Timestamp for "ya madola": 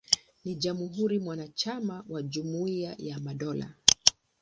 2.97-3.73